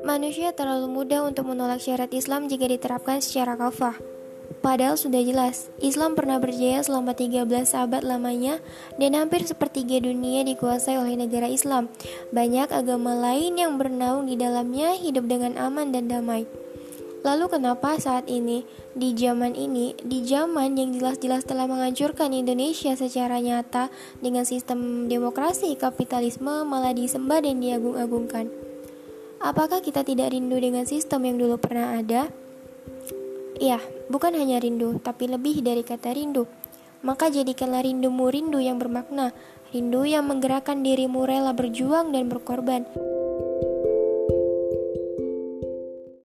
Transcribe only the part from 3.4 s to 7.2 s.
kafah. Padahal sudah jelas, Islam pernah berjaya selama